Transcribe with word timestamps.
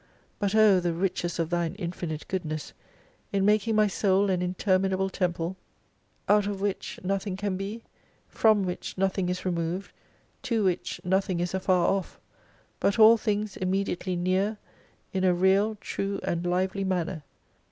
But 0.39 0.55
O 0.55 0.79
the 0.79 0.93
riches 0.95 1.37
of 1.37 1.51
thine 1.51 1.75
infinite 1.75 2.27
goodness 2.27 2.73
in 3.31 3.45
making 3.45 3.75
my 3.75 3.85
Soul 3.85 4.31
an 4.31 4.41
interminable 4.41 5.11
Temple, 5.11 5.57
out 6.27 6.47
of 6.47 6.59
which 6.59 6.99
nothing 7.03 7.37
can 7.37 7.55
be, 7.55 7.83
from 8.27 8.63
which 8.63 8.97
nothing 8.97 9.29
is 9.29 9.45
removed, 9.45 9.91
to 10.41 10.63
which 10.63 10.99
nothing 11.03 11.39
is 11.39 11.53
afar 11.53 11.85
off; 11.87 12.19
but 12.79 12.97
all 12.97 13.15
things 13.15 13.55
immediately 13.55 14.15
near, 14.15 14.57
in 15.13 15.23
a 15.23 15.35
real, 15.35 15.75
true, 15.75 16.19
and 16.23 16.47
lively 16.47 16.83
manner. 16.83 17.21